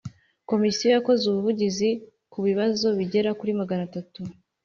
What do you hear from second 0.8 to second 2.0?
yakoze ubuvugizi